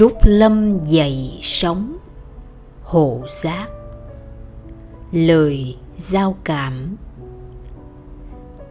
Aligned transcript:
trúc 0.00 0.18
lâm 0.24 0.84
dậy 0.84 1.38
sống 1.42 1.96
hộ 2.82 3.20
giác, 3.42 3.66
lời 5.12 5.76
giao 5.96 6.36
cảm. 6.44 6.96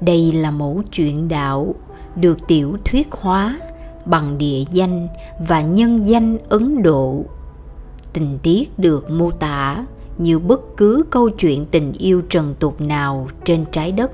Đây 0.02 0.32
là 0.32 0.52
mẫu 0.52 0.82
chuyện 0.92 1.28
đạo 1.28 1.76
được 2.16 2.48
tiểu 2.48 2.78
thuyết 2.86 3.08
hóa 3.12 3.60
bằng 4.06 4.38
địa 4.38 4.64
danh 4.72 5.08
và 5.48 5.62
nhân 5.62 6.08
danh 6.08 6.38
ấn 6.50 6.84
độ. 6.84 7.24
Tình 8.14 8.40
tiết 8.44 8.80
được 8.80 9.12
mô 9.12 9.32
tả 9.32 9.86
như 10.18 10.40
bất 10.40 10.62
cứ 10.78 11.04
câu 11.10 11.30
chuyện 11.30 11.66
tình 11.66 11.92
yêu 11.92 12.22
trần 12.30 12.56
tục 12.60 12.82
nào 12.82 13.28
trên 13.44 13.66
trái 13.72 13.92
đất, 13.92 14.12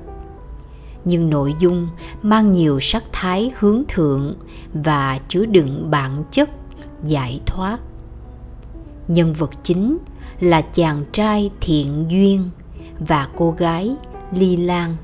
nhưng 1.04 1.30
nội 1.30 1.54
dung 1.58 1.88
mang 2.22 2.52
nhiều 2.52 2.80
sắc 2.80 3.04
thái 3.12 3.50
hướng 3.58 3.82
thượng 3.88 4.34
và 4.74 5.18
chứa 5.28 5.44
đựng 5.44 5.90
bản 5.90 6.24
chất 6.30 6.50
giải 7.04 7.40
thoát. 7.46 7.78
Nhân 9.08 9.32
vật 9.32 9.50
chính 9.62 9.98
là 10.40 10.60
chàng 10.60 11.04
trai 11.12 11.50
thiện 11.60 12.04
duyên 12.08 12.50
và 12.98 13.28
cô 13.36 13.50
gái 13.50 13.96
ly 14.32 14.56
lan. 14.56 14.96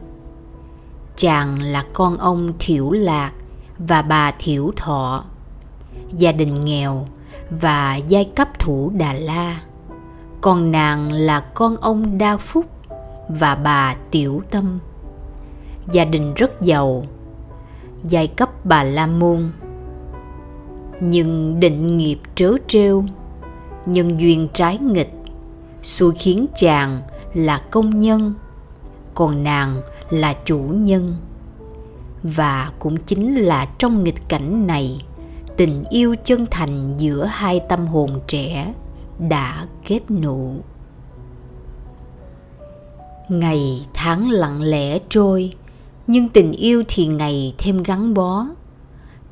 Chàng 1.16 1.62
là 1.62 1.84
con 1.92 2.18
ông 2.18 2.52
thiểu 2.58 2.90
lạc 2.90 3.32
và 3.78 4.02
bà 4.02 4.30
thiểu 4.30 4.70
thọ, 4.76 5.24
gia 6.16 6.32
đình 6.32 6.64
nghèo 6.64 7.06
và 7.50 7.96
giai 7.96 8.24
cấp 8.24 8.58
thủ 8.58 8.92
đà 8.94 9.12
la. 9.12 9.60
Còn 10.40 10.70
nàng 10.72 11.12
là 11.12 11.40
con 11.40 11.76
ông 11.76 12.18
đa 12.18 12.36
phúc 12.36 12.66
và 13.28 13.54
bà 13.54 13.94
tiểu 14.10 14.42
tâm. 14.50 14.78
Gia 15.92 16.04
đình 16.04 16.34
rất 16.34 16.60
giàu, 16.62 17.04
giai 18.04 18.26
cấp 18.26 18.64
bà 18.64 18.82
la 18.82 19.06
môn 19.06 19.52
nhưng 21.04 21.60
định 21.60 21.96
nghiệp 21.96 22.18
trớ 22.34 22.52
trêu, 22.66 23.04
nhân 23.86 24.20
duyên 24.20 24.48
trái 24.52 24.78
nghịch, 24.78 25.12
xui 25.82 26.12
khiến 26.18 26.46
chàng 26.56 27.02
là 27.34 27.58
công 27.70 27.98
nhân, 27.98 28.34
còn 29.14 29.44
nàng 29.44 29.80
là 30.10 30.34
chủ 30.44 30.58
nhân. 30.58 31.16
Và 32.22 32.72
cũng 32.78 32.96
chính 32.96 33.36
là 33.36 33.66
trong 33.78 34.04
nghịch 34.04 34.28
cảnh 34.28 34.66
này, 34.66 34.98
tình 35.56 35.84
yêu 35.90 36.14
chân 36.24 36.46
thành 36.50 36.94
giữa 36.98 37.24
hai 37.24 37.60
tâm 37.68 37.86
hồn 37.86 38.20
trẻ 38.26 38.74
đã 39.18 39.66
kết 39.86 40.10
nụ. 40.10 40.54
Ngày 43.28 43.86
tháng 43.94 44.30
lặng 44.30 44.62
lẽ 44.62 44.98
trôi, 45.08 45.52
nhưng 46.06 46.28
tình 46.28 46.52
yêu 46.52 46.82
thì 46.88 47.06
ngày 47.06 47.54
thêm 47.58 47.82
gắn 47.82 48.14
bó 48.14 48.46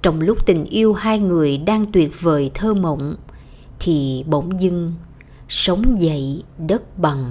trong 0.03 0.20
lúc 0.20 0.47
tình 0.47 0.65
yêu 0.65 0.95
hai 0.95 1.19
người 1.19 1.59
đang 1.59 1.84
tuyệt 1.93 2.20
vời 2.20 2.51
thơ 2.55 2.75
mộng, 2.75 3.15
thì 3.81 4.25
bỗng 4.27 4.61
dưng 4.61 4.91
sống 5.48 6.01
dậy 6.01 6.42
đất 6.59 6.98
bằng. 6.98 7.25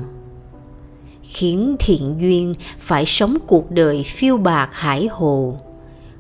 Khiến 1.22 1.76
thiện 1.80 2.16
duyên 2.20 2.54
phải 2.80 3.06
sống 3.06 3.38
cuộc 3.48 3.72
đời 3.72 4.04
phiêu 4.04 4.38
bạc 4.38 4.70
hải 4.72 5.08
hồ, 5.08 5.58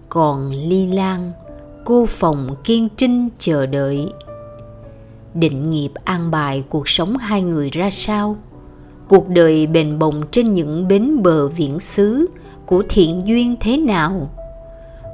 còn 0.09 0.51
ly 0.51 0.85
lan 0.87 1.31
cô 1.85 2.05
phòng 2.05 2.55
kiên 2.63 2.87
trinh 2.97 3.29
chờ 3.39 3.65
đợi. 3.65 4.13
Định 5.33 5.69
nghiệp 5.69 5.91
an 6.03 6.31
bài 6.31 6.63
cuộc 6.69 6.89
sống 6.89 7.17
hai 7.17 7.41
người 7.41 7.69
ra 7.69 7.89
sao? 7.89 8.37
Cuộc 9.07 9.27
đời 9.27 9.67
bền 9.67 9.99
bồng 9.99 10.23
trên 10.31 10.53
những 10.53 10.87
bến 10.87 11.23
bờ 11.23 11.47
viễn 11.47 11.79
xứ 11.79 12.25
của 12.65 12.83
thiện 12.89 13.21
duyên 13.25 13.55
thế 13.59 13.77
nào? 13.77 14.29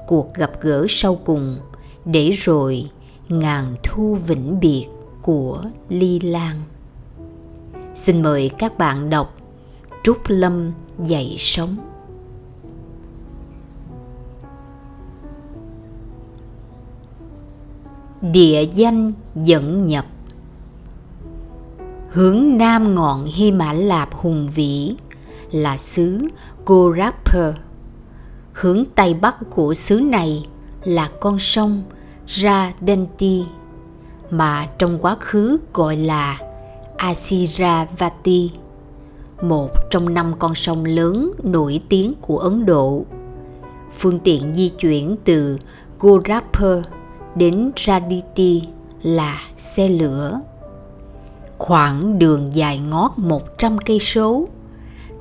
Cuộc 0.08 0.34
gặp 0.34 0.52
gỡ 0.62 0.86
sau 0.90 1.16
cùng 1.16 1.58
để 2.06 2.30
rồi 2.30 2.90
ngàn 3.30 3.76
thu 3.84 4.16
vĩnh 4.28 4.60
biệt 4.60 4.88
của 5.22 5.64
ly 5.90 6.20
lan. 6.20 6.62
Xin 7.96 8.22
mời 8.22 8.50
các 8.58 8.78
bạn 8.78 9.10
đọc 9.10 9.36
trúc 10.04 10.18
lâm 10.28 10.72
dạy 11.00 11.36
sống 11.38 11.78
địa 18.34 18.66
danh 18.74 19.14
dẫn 19.36 19.86
nhập. 19.86 20.06
Hướng 22.10 22.58
nam 22.58 22.96
ngọn 22.96 23.26
hy 23.26 23.52
mã 23.52 23.74
lạp 23.74 24.14
hùng 24.14 24.48
vĩ 24.56 24.96
là 25.52 25.78
xứ 25.78 26.28
Gorapur. 26.66 27.56
Hướng 28.56 28.84
tây 28.96 29.14
bắc 29.14 29.36
của 29.50 29.74
xứ 29.74 30.00
này 30.00 30.46
là 30.84 31.10
con 31.20 31.40
sông 31.40 31.84
Radenti 32.28 33.44
mà 34.30 34.68
trong 34.78 34.98
quá 35.02 35.18
khứ 35.20 35.58
gọi 35.74 35.98
là 35.98 36.40
Asiravati, 36.98 38.52
một 39.42 39.70
trong 39.90 40.14
năm 40.14 40.34
con 40.40 40.56
sông 40.56 40.86
lớn 40.86 41.32
nổi 41.44 41.82
tiếng 41.90 42.14
của 42.22 42.38
Ấn 42.38 42.66
Độ. 42.66 43.06
Phương 43.98 44.20
tiện 44.20 44.56
di 44.56 44.70
chuyển 44.70 45.16
từ 45.24 45.60
Gorakhpur 46.00 46.86
đến 47.36 47.72
Raditi 47.86 48.64
là 49.04 49.42
xe 49.58 49.90
lửa. 49.90 50.40
Khoảng 51.58 52.20
đường 52.20 52.56
dài 52.56 52.80
ngót 52.80 53.12
100 53.18 53.78
cây 53.78 54.00
số 54.00 54.48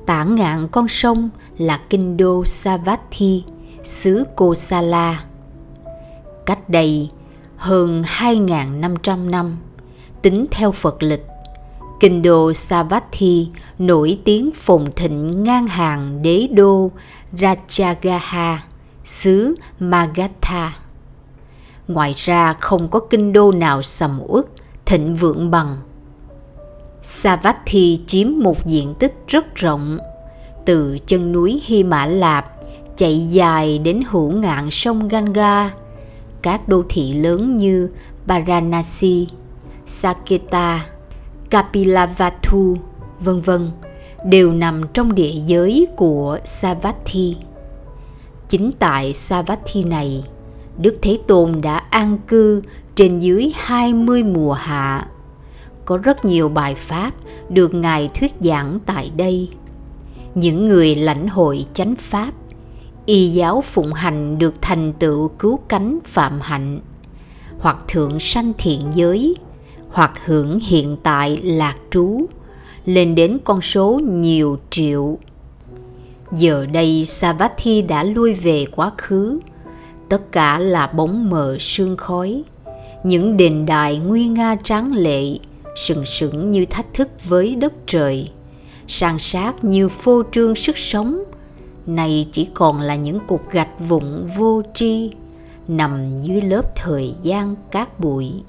tả 0.05 0.23
ngạn 0.23 0.67
con 0.67 0.87
sông 0.87 1.29
là 1.57 1.79
kinh 1.89 2.17
đô 2.17 2.45
Savatthi, 2.45 3.43
xứ 3.83 4.23
Kosala. 4.35 5.23
Cách 6.45 6.69
đây 6.69 7.09
hơn 7.57 8.01
2.500 8.01 9.29
năm, 9.29 9.57
tính 10.21 10.45
theo 10.51 10.71
Phật 10.71 11.03
lịch, 11.03 11.25
kinh 11.99 12.21
đô 12.21 12.53
Savatthi 12.53 13.47
nổi 13.79 14.19
tiếng 14.25 14.51
phồn 14.51 14.91
thịnh 14.95 15.43
ngang 15.43 15.67
hàng 15.67 16.21
đế 16.21 16.47
đô 16.51 16.91
Rajagaha, 17.33 18.57
xứ 19.03 19.55
Magadha. 19.79 20.77
Ngoài 21.87 22.13
ra 22.17 22.53
không 22.53 22.87
có 22.87 22.99
kinh 22.99 23.33
đô 23.33 23.51
nào 23.51 23.81
sầm 23.81 24.19
uất, 24.27 24.45
thịnh 24.85 25.15
vượng 25.15 25.51
bằng 25.51 25.77
Savatthi 27.03 27.99
chiếm 28.07 28.27
một 28.39 28.65
diện 28.65 28.95
tích 28.99 29.15
rất 29.27 29.55
rộng, 29.55 29.97
từ 30.65 30.97
chân 31.05 31.31
núi 31.31 31.61
Hy 31.65 31.83
Mã 31.83 32.05
Lạp 32.05 32.51
chạy 32.97 33.27
dài 33.29 33.79
đến 33.79 34.01
hữu 34.09 34.31
ngạn 34.31 34.71
sông 34.71 35.07
Ganga. 35.07 35.73
Các 36.41 36.67
đô 36.67 36.83
thị 36.89 37.13
lớn 37.13 37.57
như 37.57 37.89
Varanasi, 38.25 39.27
Saketa, 39.85 40.85
Kapilavatthu 41.49 42.77
vân 43.19 43.41
vân 43.41 43.71
đều 44.25 44.53
nằm 44.53 44.81
trong 44.93 45.15
địa 45.15 45.33
giới 45.45 45.87
của 45.95 46.39
Savatthi. 46.45 47.35
Chính 48.49 48.71
tại 48.79 49.13
Savatthi 49.13 49.83
này, 49.83 50.23
Đức 50.77 50.95
Thế 51.01 51.19
Tôn 51.27 51.61
đã 51.61 51.77
an 51.77 52.17
cư 52.27 52.61
trên 52.95 53.19
dưới 53.19 53.51
20 53.55 54.23
mùa 54.23 54.53
hạ 54.53 55.07
có 55.85 55.97
rất 55.97 56.25
nhiều 56.25 56.49
bài 56.49 56.75
pháp 56.75 57.11
được 57.49 57.73
ngài 57.73 58.09
thuyết 58.13 58.33
giảng 58.39 58.79
tại 58.85 59.11
đây 59.15 59.49
những 60.35 60.67
người 60.67 60.95
lãnh 60.95 61.27
hội 61.27 61.65
chánh 61.73 61.95
pháp. 61.95 62.31
Y 63.05 63.29
giáo 63.29 63.61
phụng 63.61 63.93
hành 63.93 64.37
được 64.39 64.53
thành 64.61 64.93
tựu 64.93 65.27
cứu 65.27 65.59
cánh 65.67 65.99
phạm 66.05 66.39
hạnh. 66.41 66.79
Hoặc 67.59 67.77
thượng 67.87 68.19
sanh 68.19 68.53
thiện 68.57 68.81
giới, 68.93 69.35
hoặc 69.89 70.25
hưởng 70.25 70.59
hiện 70.59 70.97
tại 71.03 71.37
lạc 71.43 71.75
trú, 71.91 72.25
lên 72.85 73.15
đến 73.15 73.37
con 73.43 73.61
số 73.61 73.99
nhiều 74.03 74.59
triệu. 74.69 75.17
Giờ 76.31 76.65
đây 76.65 77.05
Savatthi 77.05 77.81
đã 77.81 78.03
lui 78.03 78.33
về 78.33 78.65
quá 78.75 78.91
khứ. 78.97 79.39
Tất 80.09 80.31
cả 80.31 80.59
là 80.59 80.87
bóng 80.87 81.29
mờ 81.29 81.57
sương 81.59 81.97
khói. 81.97 82.43
Những 83.03 83.37
đền 83.37 83.65
đài 83.65 83.97
nguy 83.97 84.27
nga 84.27 84.55
tráng 84.63 84.93
lệ, 84.93 85.37
sừng 85.75 86.05
sững 86.05 86.51
như 86.51 86.65
thách 86.65 86.93
thức 86.93 87.07
với 87.29 87.55
đất 87.55 87.73
trời 87.87 88.29
san 88.87 89.19
sát 89.19 89.63
như 89.63 89.89
phô 89.89 90.23
trương 90.31 90.55
sức 90.55 90.77
sống. 90.77 91.23
Này 91.85 92.25
chỉ 92.31 92.45
còn 92.53 92.81
là 92.81 92.95
những 92.95 93.19
cục 93.27 93.51
gạch 93.51 93.79
vụn 93.79 94.25
vô 94.37 94.61
tri, 94.73 95.11
nằm 95.67 96.21
dưới 96.21 96.41
lớp 96.41 96.75
thời 96.75 97.13
gian 97.21 97.55
cát 97.71 97.99
bụi. 97.99 98.43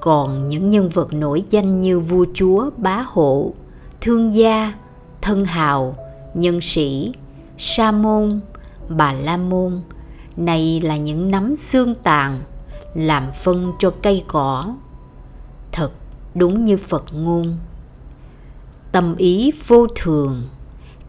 Còn 0.00 0.48
những 0.48 0.70
nhân 0.70 0.88
vật 0.88 1.12
nổi 1.12 1.44
danh 1.50 1.80
như 1.80 2.00
vua 2.00 2.26
chúa, 2.34 2.70
bá 2.76 3.04
hộ, 3.08 3.52
thương 4.00 4.34
gia, 4.34 4.74
thân 5.20 5.44
hào, 5.44 5.96
nhân 6.34 6.60
sĩ, 6.60 7.12
sa 7.58 7.92
môn, 7.92 8.40
bà 8.88 9.12
la 9.12 9.36
môn, 9.36 9.80
này 10.36 10.80
là 10.80 10.96
những 10.96 11.30
nắm 11.30 11.56
xương 11.56 11.94
tàn, 11.94 12.40
làm 12.94 13.32
phân 13.42 13.72
cho 13.78 13.90
cây 14.02 14.24
cỏ. 14.28 14.74
Thật 15.72 15.92
đúng 16.34 16.64
như 16.64 16.76
phật 16.76 17.04
ngôn 17.12 17.56
tâm 18.92 19.16
ý 19.16 19.52
vô 19.66 19.86
thường, 19.94 20.42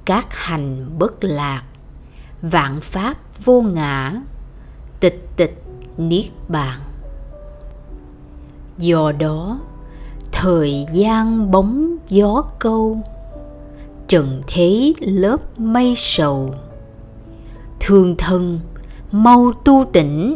các 0.05 0.27
hành 0.29 0.99
bất 0.99 1.23
lạc, 1.23 1.63
vạn 2.41 2.81
pháp 2.81 3.17
vô 3.43 3.61
ngã, 3.61 4.13
tịch 4.99 5.29
tịch 5.35 5.63
niết 5.97 6.25
bàn. 6.47 6.79
Do 8.77 9.11
đó, 9.11 9.59
thời 10.31 10.85
gian 10.93 11.51
bóng 11.51 11.97
gió 12.09 12.43
câu, 12.59 13.01
trần 14.07 14.41
thế 14.47 14.93
lớp 14.99 15.59
mây 15.59 15.93
sầu. 15.97 16.55
Thương 17.79 18.15
thân 18.17 18.59
mau 19.11 19.51
tu 19.65 19.85
tỉnh 19.93 20.35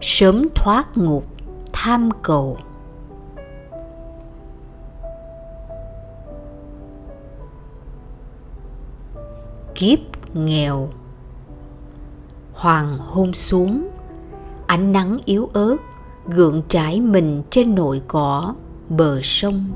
sớm 0.00 0.48
thoát 0.54 0.96
ngục 0.96 1.26
tham 1.72 2.08
cầu. 2.22 2.56
Kiếp 9.82 9.98
nghèo. 10.34 10.88
Hoàng 12.52 12.98
hôn 12.98 13.32
xuống, 13.32 13.88
ánh 14.66 14.92
nắng 14.92 15.18
yếu 15.24 15.50
ớt 15.52 15.76
gượng 16.26 16.62
trải 16.68 17.00
mình 17.00 17.42
trên 17.50 17.74
nội 17.74 18.02
cỏ, 18.08 18.54
bờ 18.88 19.20
sông. 19.22 19.72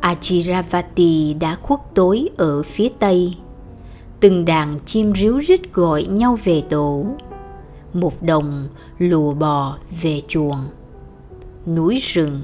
Achiravati 0.00 1.34
đã 1.34 1.56
khuất 1.62 1.80
tối 1.94 2.28
ở 2.36 2.62
phía 2.62 2.88
tây. 2.98 3.34
Từng 4.20 4.44
đàn 4.44 4.78
chim 4.84 5.12
ríu 5.14 5.38
rít 5.38 5.72
gọi 5.72 6.04
nhau 6.04 6.38
về 6.44 6.62
tổ. 6.70 7.06
Một 7.92 8.22
đồng 8.22 8.68
lùa 8.98 9.34
bò 9.34 9.78
về 10.02 10.20
chuồng. 10.28 10.64
Núi 11.66 12.00
rừng, 12.02 12.40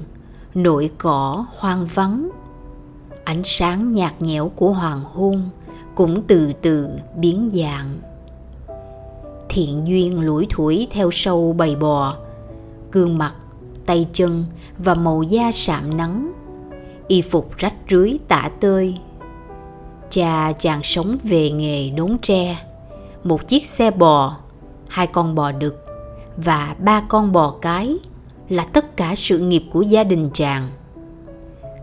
nội 0.53 0.89
cỏ 0.97 1.45
hoang 1.57 1.85
vắng. 1.85 2.29
Ánh 3.23 3.41
sáng 3.43 3.93
nhạt 3.93 4.21
nhẽo 4.21 4.49
của 4.49 4.71
hoàng 4.71 5.01
hôn 5.13 5.49
cũng 5.95 6.23
từ 6.27 6.53
từ 6.61 6.89
biến 7.15 7.49
dạng. 7.53 7.99
Thiện 9.49 9.87
duyên 9.87 10.21
lủi 10.21 10.47
thủi 10.49 10.87
theo 10.91 11.11
sâu 11.11 11.53
bầy 11.53 11.75
bò, 11.75 12.17
gương 12.91 13.17
mặt, 13.17 13.35
tay 13.85 14.05
chân 14.13 14.45
và 14.77 14.93
màu 14.93 15.23
da 15.23 15.51
sạm 15.53 15.97
nắng, 15.97 16.31
y 17.07 17.21
phục 17.21 17.57
rách 17.57 17.75
rưới 17.89 18.17
tả 18.27 18.49
tơi. 18.59 18.97
Cha 20.09 20.51
chàng 20.59 20.83
sống 20.83 21.15
về 21.23 21.51
nghề 21.51 21.91
nốn 21.91 22.17
tre, 22.21 22.57
một 23.23 23.47
chiếc 23.47 23.65
xe 23.67 23.91
bò, 23.91 24.37
hai 24.87 25.07
con 25.07 25.35
bò 25.35 25.51
đực 25.51 25.85
và 26.37 26.75
ba 26.79 27.01
con 27.09 27.31
bò 27.31 27.55
cái 27.61 27.95
là 28.49 28.63
tất 28.63 28.97
cả 28.97 29.13
sự 29.17 29.37
nghiệp 29.37 29.63
của 29.73 29.81
gia 29.81 30.03
đình 30.03 30.29
chàng. 30.33 30.67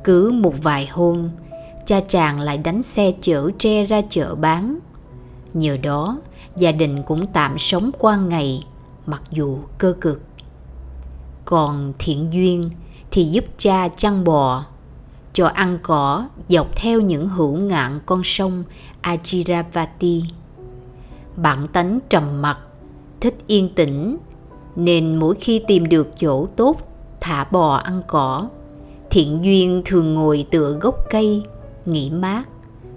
Cứ 0.05 0.31
một 0.31 0.55
vài 0.63 0.87
hôm 0.87 1.31
cha 1.89 2.01
chàng 2.01 2.41
lại 2.41 2.59
đánh 2.59 2.83
xe 2.83 3.13
chở 3.21 3.51
tre 3.59 3.85
ra 3.85 4.01
chợ 4.11 4.35
bán 4.35 4.79
nhờ 5.55 5.77
đó 5.77 6.19
gia 6.57 6.73
đình 6.73 7.03
cũng 7.03 7.27
tạm 7.27 7.59
sống 7.59 7.91
qua 7.99 8.17
ngày 8.17 8.63
mặc 9.07 9.23
dù 9.31 9.59
cơ 9.79 9.95
cực 10.01 10.23
còn 11.45 11.93
thiện 11.99 12.33
duyên 12.33 12.71
thì 13.11 13.25
giúp 13.25 13.45
cha 13.59 13.89
chăn 13.89 14.25
bò 14.25 14.65
cho 15.33 15.47
ăn 15.47 15.79
cỏ 15.83 16.29
dọc 16.49 16.77
theo 16.77 17.01
những 17.01 17.29
hữu 17.29 17.57
ngạn 17.57 18.01
con 18.07 18.21
sông 18.25 18.65
Ajiravati. 19.03 20.23
Bản 21.37 21.67
tánh 21.67 21.99
trầm 22.09 22.43
mặc, 22.43 22.59
thích 23.21 23.37
yên 23.47 23.69
tĩnh, 23.75 24.17
nên 24.77 25.17
mỗi 25.17 25.35
khi 25.35 25.63
tìm 25.67 25.89
được 25.89 26.09
chỗ 26.19 26.47
tốt 26.57 26.77
thả 27.21 27.45
bò 27.45 27.75
ăn 27.75 28.03
cỏ, 28.07 28.49
thiện 29.11 29.45
duyên 29.45 29.83
thường 29.85 30.15
ngồi 30.15 30.47
tựa 30.51 30.73
gốc 30.73 30.97
cây, 31.11 31.43
nghỉ 31.89 32.11
mát, 32.11 32.45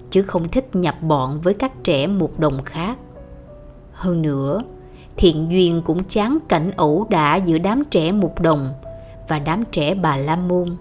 chứ 0.10 0.22
không 0.22 0.50
thích 0.50 0.70
nhập 0.74 0.96
bọn 1.02 1.42
với 1.42 1.54
các 1.54 1.72
trẻ 1.84 2.08
một 2.08 2.40
đồng 2.40 2.64
khác. 2.64 2.98
Hơn 3.92 4.22
nữa, 4.22 4.64
thiện 5.18 5.52
duyên 5.52 5.82
cũng 5.86 6.04
chán 6.04 6.38
cảnh 6.48 6.72
ẩu 6.76 7.08
đả 7.10 7.36
giữa 7.36 7.58
đám 7.58 7.84
trẻ 7.92 8.12
một 8.12 8.42
đồng 8.42 8.70
và 9.30 9.40
đám 9.40 9.64
trẻ 9.72 9.96
bà 9.96 10.18
la 10.18 10.36
môn. 10.36 10.76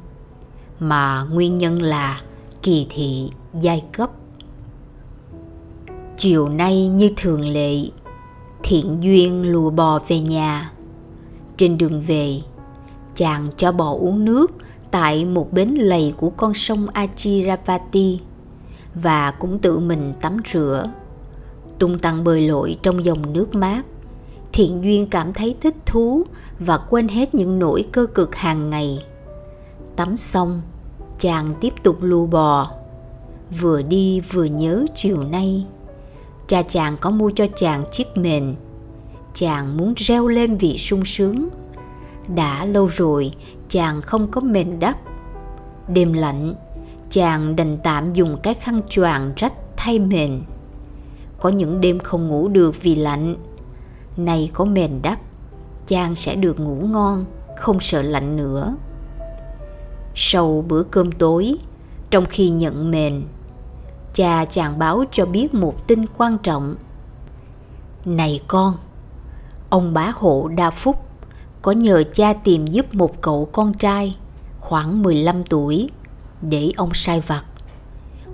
Mà 0.78 1.26
nguyên 1.30 1.54
nhân 1.54 1.82
là 1.82 2.20
kỳ 2.62 2.86
thị 2.90 3.30
giai 3.60 3.84
cấp. 3.92 4.10
Chiều 6.16 6.48
nay 6.48 6.88
như 6.88 7.10
thường 7.16 7.40
lệ 7.40 7.76
thiện 8.62 8.96
duyên 9.00 9.52
lùa 9.52 9.70
bò 9.70 9.98
về 10.08 10.20
nhà. 10.20 10.72
Trên 11.56 11.78
đường 11.78 12.00
về 12.00 12.40
chàng 13.14 13.48
cho 13.56 13.72
bò 13.72 13.92
uống 13.92 14.24
nước 14.24 14.52
tại 14.90 15.25
một 15.25 15.52
bến 15.52 15.69
lầy 15.69 16.14
của 16.16 16.31
con 16.31 16.54
sông 16.54 16.87
Achiravati 16.92 18.20
và 18.94 19.31
cũng 19.31 19.58
tự 19.58 19.78
mình 19.78 20.12
tắm 20.20 20.37
rửa. 20.52 20.90
Tung 21.78 21.98
tăng 21.98 22.25
bơi 22.25 22.48
lội 22.48 22.76
trong 22.82 23.04
dòng 23.04 23.32
nước 23.32 23.54
mát, 23.54 23.82
thiện 24.52 24.82
duyên 24.82 25.06
cảm 25.06 25.32
thấy 25.32 25.56
thích 25.60 25.76
thú 25.87 26.22
và 26.58 26.78
quên 26.78 27.08
hết 27.08 27.34
những 27.34 27.58
nỗi 27.58 27.84
cơ 27.92 28.06
cực 28.06 28.37
hàng 28.37 28.70
ngày. 28.70 29.04
Tắm 29.96 30.16
xong, 30.16 30.62
chàng 31.19 31.52
tiếp 31.60 31.75
tục 31.82 31.96
lù 32.00 32.26
bò. 32.26 32.70
Vừa 33.60 33.82
đi 33.82 34.20
vừa 34.20 34.44
nhớ 34.44 34.84
chiều 34.94 35.22
nay, 35.22 35.66
cha 36.46 36.62
chàng 36.62 36.96
có 37.00 37.10
mua 37.10 37.31
cho 37.31 37.46
chàng 37.56 37.84
chiếc 37.90 38.16
mền. 38.16 38.54
Chàng 39.34 39.76
muốn 39.76 39.94
reo 39.96 40.28
lên 40.28 40.56
vì 40.56 40.78
sung 40.78 41.04
sướng 41.04 41.48
đã 42.34 42.64
lâu 42.64 42.86
rồi, 42.86 43.32
chàng 43.68 44.02
không 44.02 44.30
có 44.30 44.40
mền 44.40 44.78
đắp. 44.78 44.98
Đêm 45.88 46.12
lạnh, 46.12 46.54
chàng 47.10 47.56
đành 47.56 47.78
tạm 47.82 48.12
dùng 48.12 48.38
cái 48.42 48.54
khăn 48.54 48.80
choàng 48.88 49.32
rách 49.36 49.54
thay 49.76 49.98
mền. 49.98 50.42
Có 51.40 51.48
những 51.48 51.80
đêm 51.80 51.98
không 51.98 52.28
ngủ 52.28 52.48
được 52.48 52.82
vì 52.82 52.94
lạnh. 52.94 53.36
Nay 54.16 54.50
có 54.54 54.64
mền 54.64 54.90
đắp, 55.02 55.18
chàng 55.86 56.14
sẽ 56.14 56.34
được 56.34 56.60
ngủ 56.60 56.74
ngon, 56.74 57.24
không 57.56 57.80
sợ 57.80 58.02
lạnh 58.02 58.36
nữa. 58.36 58.76
Sau 60.14 60.64
bữa 60.68 60.82
cơm 60.82 61.12
tối, 61.12 61.54
trong 62.10 62.24
khi 62.26 62.50
nhận 62.50 62.90
mền, 62.90 63.22
cha 64.14 64.44
chàng 64.44 64.78
báo 64.78 65.04
cho 65.12 65.26
biết 65.26 65.54
một 65.54 65.86
tin 65.86 66.04
quan 66.16 66.38
trọng. 66.38 66.74
Này 68.04 68.40
con, 68.48 68.74
ông 69.70 69.94
bá 69.94 70.12
hộ 70.14 70.48
đa 70.56 70.70
phúc 70.70 71.09
có 71.62 71.72
nhờ 71.72 72.02
cha 72.12 72.32
tìm 72.32 72.66
giúp 72.66 72.94
một 72.94 73.20
cậu 73.20 73.48
con 73.52 73.74
trai 73.74 74.16
khoảng 74.60 75.02
15 75.02 75.44
tuổi 75.44 75.88
để 76.42 76.70
ông 76.76 76.90
sai 76.94 77.20
vặt. 77.20 77.44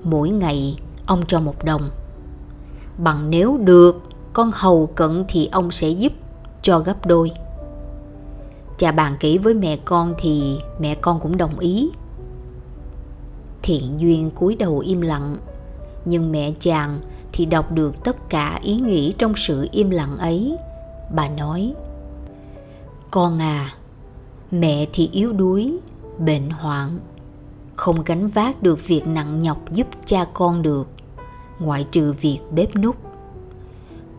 Mỗi 0.03 0.31
ngày 0.31 0.77
ông 1.07 1.23
cho 1.29 1.41
một 1.41 1.65
đồng. 1.65 1.83
Bằng 2.99 3.31
nếu 3.31 3.57
được, 3.57 4.03
con 4.33 4.51
hầu 4.55 4.87
cận 4.87 5.25
thì 5.29 5.49
ông 5.53 5.71
sẽ 5.71 5.89
giúp 5.89 6.13
cho 6.63 6.79
gấp 6.79 7.07
đôi. 7.07 7.31
Cha 8.79 8.93
bàn 8.93 9.17
kỹ 9.21 9.39
với 9.39 9.55
mẹ 9.55 9.77
con 9.77 10.15
thì 10.19 10.59
mẹ 10.81 10.95
con 10.95 11.21
cũng 11.21 11.37
đồng 11.37 11.59
ý. 11.59 11.91
Thiện 13.63 14.01
duyên 14.01 14.31
cúi 14.31 14.55
đầu 14.55 14.79
im 14.79 15.01
lặng, 15.01 15.37
nhưng 16.05 16.33
mẹ 16.33 16.53
chàng 16.61 17.01
thì 17.33 17.45
đọc 17.45 17.73
được 17.73 18.05
tất 18.05 18.29
cả 18.29 18.59
ý 18.63 18.77
nghĩ 18.77 19.13
trong 19.19 19.33
sự 19.37 19.69
im 19.73 19.91
lặng 19.91 20.19
ấy. 20.19 20.57
Bà 21.15 21.29
nói: 21.29 21.75
"Con 23.17 23.39
à, 23.39 23.73
mẹ 24.51 24.87
thì 24.93 25.09
yếu 25.13 25.33
đuối, 25.33 25.73
bệnh 26.19 26.51
hoạn, 26.51 26.99
không 27.77 28.03
gánh 28.05 28.29
vác 28.29 28.63
được 28.63 28.87
việc 28.87 29.07
nặng 29.07 29.41
nhọc 29.41 29.73
giúp 29.73 29.87
cha 30.07 30.25
con 30.35 30.63
được, 30.63 30.89
ngoại 31.59 31.87
trừ 31.91 32.13
việc 32.13 32.39
bếp 32.55 32.77
nút. 32.77 32.97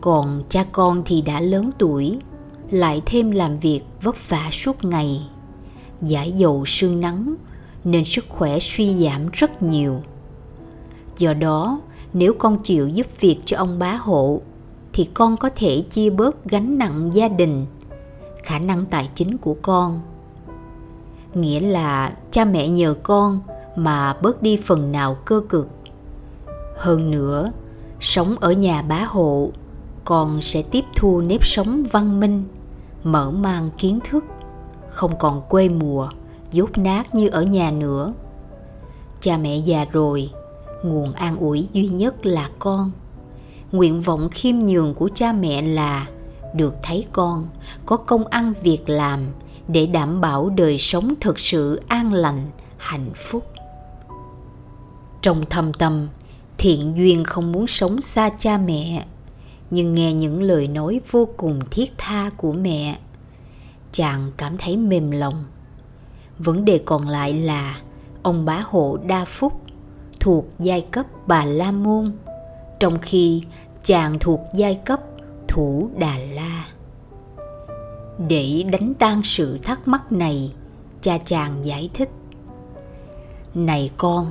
Còn 0.00 0.42
cha 0.48 0.64
con 0.72 1.02
thì 1.06 1.22
đã 1.22 1.40
lớn 1.40 1.70
tuổi, 1.78 2.18
lại 2.70 3.02
thêm 3.06 3.30
làm 3.30 3.58
việc 3.58 3.80
vất 4.02 4.28
vả 4.28 4.48
suốt 4.52 4.84
ngày 4.84 5.28
giải 6.02 6.32
dầu 6.32 6.64
sương 6.66 7.00
nắng 7.00 7.34
nên 7.84 8.04
sức 8.04 8.24
khỏe 8.28 8.58
suy 8.58 8.94
giảm 8.94 9.26
rất 9.32 9.62
nhiều 9.62 10.02
do 11.18 11.34
đó 11.34 11.80
nếu 12.12 12.34
con 12.38 12.58
chịu 12.62 12.88
giúp 12.88 13.06
việc 13.20 13.38
cho 13.44 13.56
ông 13.56 13.78
bá 13.78 13.96
hộ 13.96 14.40
thì 14.92 15.04
con 15.14 15.36
có 15.36 15.50
thể 15.56 15.84
chia 15.90 16.10
bớt 16.10 16.44
gánh 16.44 16.78
nặng 16.78 17.10
gia 17.12 17.28
đình 17.28 17.66
khả 18.48 18.58
năng 18.58 18.86
tài 18.86 19.10
chính 19.14 19.38
của 19.38 19.56
con. 19.62 20.00
Nghĩa 21.34 21.60
là 21.60 22.12
cha 22.30 22.44
mẹ 22.44 22.68
nhờ 22.68 22.94
con 23.02 23.40
mà 23.76 24.14
bớt 24.22 24.42
đi 24.42 24.56
phần 24.64 24.92
nào 24.92 25.14
cơ 25.14 25.40
cực. 25.48 25.68
Hơn 26.76 27.10
nữa, 27.10 27.52
sống 28.00 28.36
ở 28.40 28.52
nhà 28.52 28.82
bá 28.82 29.04
hộ, 29.04 29.50
con 30.04 30.42
sẽ 30.42 30.62
tiếp 30.62 30.84
thu 30.96 31.20
nếp 31.20 31.44
sống 31.44 31.82
văn 31.90 32.20
minh, 32.20 32.44
mở 33.04 33.30
mang 33.30 33.70
kiến 33.78 33.98
thức, 34.04 34.24
không 34.88 35.18
còn 35.18 35.42
quê 35.48 35.68
mùa 35.68 36.08
dốt 36.52 36.78
nát 36.78 37.14
như 37.14 37.28
ở 37.28 37.42
nhà 37.42 37.70
nữa. 37.70 38.12
Cha 39.20 39.36
mẹ 39.36 39.56
già 39.56 39.84
rồi, 39.84 40.30
nguồn 40.82 41.12
an 41.12 41.36
ủi 41.36 41.68
duy 41.72 41.88
nhất 41.88 42.26
là 42.26 42.50
con. 42.58 42.90
Nguyện 43.72 44.00
vọng 44.00 44.28
khiêm 44.32 44.58
nhường 44.58 44.94
của 44.94 45.08
cha 45.14 45.32
mẹ 45.32 45.62
là 45.62 46.06
được 46.54 46.74
thấy 46.82 47.06
con, 47.12 47.48
có 47.86 47.96
công 47.96 48.26
ăn 48.26 48.52
việc 48.62 48.88
làm 48.88 49.20
để 49.68 49.86
đảm 49.86 50.20
bảo 50.20 50.50
đời 50.50 50.78
sống 50.78 51.14
thực 51.20 51.38
sự 51.38 51.80
an 51.88 52.12
lành, 52.12 52.50
hạnh 52.78 53.10
phúc. 53.14 53.44
Trong 55.22 55.44
thâm 55.50 55.72
tâm, 55.72 56.08
thiện 56.58 56.92
duyên 56.96 57.24
không 57.24 57.52
muốn 57.52 57.66
sống 57.66 58.00
xa 58.00 58.30
cha 58.38 58.58
mẹ, 58.58 59.04
nhưng 59.70 59.94
nghe 59.94 60.12
những 60.12 60.42
lời 60.42 60.68
nói 60.68 61.00
vô 61.10 61.28
cùng 61.36 61.60
thiết 61.70 61.92
tha 61.98 62.30
của 62.36 62.52
mẹ, 62.52 62.98
chàng 63.92 64.32
cảm 64.36 64.58
thấy 64.58 64.76
mềm 64.76 65.10
lòng. 65.10 65.44
Vấn 66.38 66.64
đề 66.64 66.78
còn 66.84 67.08
lại 67.08 67.34
là 67.34 67.76
ông 68.22 68.44
bá 68.44 68.62
hộ 68.64 68.98
đa 69.06 69.24
phúc 69.24 69.60
thuộc 70.20 70.46
giai 70.58 70.80
cấp 70.80 71.06
bà 71.26 71.44
la 71.44 71.72
môn. 71.72 72.12
Trong 72.80 72.98
khi 73.02 73.42
chàng 73.84 74.18
thuộc 74.20 74.40
giai 74.54 74.74
cấp 74.74 75.00
thủ 75.58 75.90
đà 75.96 76.16
la. 76.34 76.64
Để 78.28 78.64
đánh 78.72 78.94
tan 78.98 79.22
sự 79.24 79.58
thắc 79.62 79.88
mắc 79.88 80.12
này, 80.12 80.52
cha 81.02 81.18
chàng 81.18 81.66
giải 81.66 81.90
thích. 81.94 82.10
Này 83.54 83.90
con, 83.96 84.26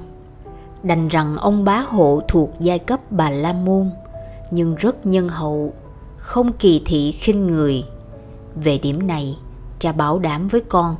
đành 0.83 1.07
rằng 1.07 1.37
ông 1.37 1.63
bá 1.63 1.79
hộ 1.79 2.21
thuộc 2.27 2.49
giai 2.59 2.79
cấp 2.79 3.11
bà 3.11 3.29
la 3.29 3.53
môn, 3.53 3.89
nhưng 4.51 4.75
rất 4.75 5.05
nhân 5.05 5.29
hậu, 5.29 5.73
không 6.17 6.53
kỳ 6.53 6.81
thị 6.85 7.11
khinh 7.11 7.47
người. 7.47 7.83
Về 8.55 8.77
điểm 8.77 9.07
này, 9.07 9.37
cha 9.79 9.91
bảo 9.91 10.19
đảm 10.19 10.47
với 10.47 10.61
con. 10.61 10.95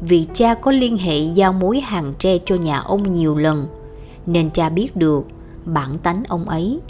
Vì 0.00 0.26
cha 0.34 0.54
có 0.54 0.70
liên 0.70 0.96
hệ 0.96 1.18
giao 1.18 1.52
mối 1.52 1.80
hàng 1.80 2.14
tre 2.18 2.38
cho 2.44 2.54
nhà 2.54 2.78
ông 2.78 3.12
nhiều 3.12 3.36
lần, 3.36 3.66
nên 4.26 4.50
cha 4.50 4.68
biết 4.68 4.96
được 4.96 5.26
bản 5.64 5.98
tánh 5.98 6.22
ông 6.28 6.48
ấy 6.48 6.80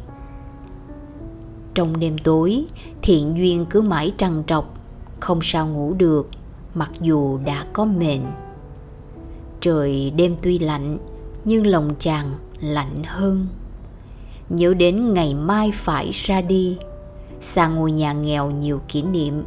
trong 1.79 2.01
đêm 2.01 2.19
tối 2.19 2.65
thiện 3.03 3.37
duyên 3.37 3.67
cứ 3.71 3.81
mãi 3.81 4.13
trằn 4.17 4.43
trọc, 4.47 4.75
không 5.21 5.39
sao 5.43 5.67
ngủ 5.67 5.95
được, 5.95 6.29
mặc 6.75 6.91
dù 7.01 7.39
đã 7.45 7.67
có 7.73 7.85
mền 7.85 8.23
trời 9.61 10.11
đêm 10.11 10.37
tuy 10.43 10.59
lạnh, 10.59 10.99
nhưng 11.45 11.67
lòng 11.67 11.91
chàng 11.99 12.27
lạnh 12.61 13.03
hơn. 13.07 13.47
Nhớ 14.49 14.75
đến 14.75 15.15
ngày 15.15 15.35
mai 15.35 15.71
phải 15.75 16.11
ra 16.13 16.41
đi, 16.41 16.77
xa 17.41 17.69
ngôi 17.69 17.93
nhà 17.93 18.13
nghèo 18.13 18.51
nhiều 18.51 18.81
kỷ 18.89 19.03
niệm, 19.03 19.43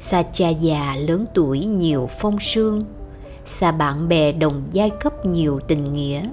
xa 0.00 0.22
cha 0.22 0.48
già 0.48 0.96
lớn 0.96 1.26
tuổi 1.34 1.64
nhiều 1.64 2.08
phong 2.20 2.36
sương, 2.40 2.82
xa 3.44 3.72
bạn 3.72 4.08
bè 4.08 4.32
đồng 4.32 4.62
giai 4.70 4.90
cấp 4.90 5.26
nhiều 5.26 5.60
tình 5.68 5.92
nghĩa, 5.92 6.28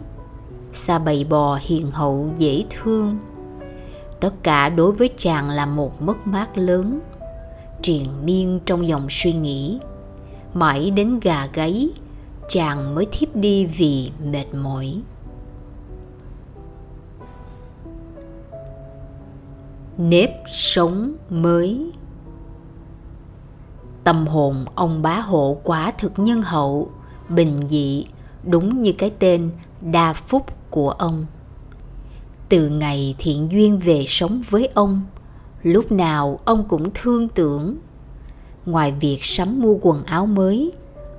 xa 0.74 1.00
bầy 1.00 1.24
bò 1.24 1.60
hiền 1.62 1.92
hậu 1.92 2.30
dễ 2.38 2.64
thương 2.70 3.18
tất 4.22 4.34
cả 4.44 4.70
đối 4.70 4.92
với 4.92 5.10
chàng 5.18 5.50
là 5.50 5.66
một 5.66 6.02
mất 6.02 6.28
mát 6.28 6.58
lớn. 6.58 7.00
Triền 7.82 8.08
miên 8.24 8.60
trong 8.66 8.88
dòng 8.88 9.08
suy 9.10 9.34
nghĩ. 9.34 9.80
Mãi 10.54 10.92
đến 10.92 11.20
gà 11.20 11.46
gáy, 11.54 11.90
chàng 12.50 12.96
mới 12.96 13.06
thiếp 13.12 13.36
đi 13.36 13.66
vì 13.66 14.12
mệt 14.24 14.46
mỏi. 14.54 15.02
Nếp 19.98 20.30
sống 20.52 21.14
mới. 21.30 21.92
Tâm 24.04 24.28
hồn 24.28 24.66
ông 24.76 25.02
bá 25.02 25.20
hộ 25.20 25.58
quả 25.64 25.92
thực 25.98 26.20
nhân 26.20 26.42
hậu, 26.42 26.92
bình 27.30 27.58
dị, 27.70 28.06
đúng 28.44 28.82
như 28.82 28.92
cái 28.92 29.12
tên 29.20 29.50
đa 29.82 30.14
phúc 30.14 30.46
của 30.70 30.90
ông 30.90 31.26
từ 32.52 32.70
ngày 32.70 33.16
thiện 33.18 33.52
duyên 33.52 33.80
về 33.80 34.06
sống 34.08 34.42
với 34.50 34.70
ông, 34.74 35.02
lúc 35.64 35.92
nào 35.92 36.40
ông 36.46 36.64
cũng 36.70 36.90
thương 36.94 37.28
tưởng. 37.30 37.78
Ngoài 38.66 38.94
việc 39.00 39.20
sắm 39.22 39.62
mua 39.62 39.78
quần 39.82 40.04
áo 40.04 40.26
mới, 40.26 40.72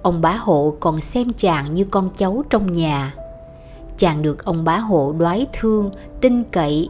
ông 0.02 0.20
bá 0.20 0.36
hộ 0.36 0.76
còn 0.80 1.00
xem 1.00 1.32
chàng 1.32 1.74
như 1.74 1.84
con 1.84 2.10
cháu 2.16 2.44
trong 2.50 2.72
nhà. 2.72 3.14
Chàng 3.98 4.22
được 4.22 4.44
ông 4.44 4.64
bá 4.64 4.76
hộ 4.76 5.14
đoái 5.18 5.46
thương, 5.52 5.90
tin 6.20 6.42
cậy. 6.42 6.88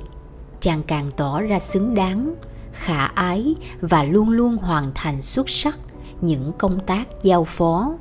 Chàng 0.60 0.82
càng 0.86 1.10
tỏ 1.16 1.40
ra 1.40 1.58
xứng 1.58 1.94
đáng, 1.94 2.34
khả 2.72 3.04
ái 3.04 3.54
và 3.80 4.02
luôn 4.04 4.30
luôn 4.30 4.56
hoàn 4.56 4.90
thành 4.94 5.22
xuất 5.22 5.50
sắc 5.50 5.78
những 6.20 6.52
công 6.58 6.80
tác 6.80 7.08
giao 7.22 7.44
phó. 7.44 7.92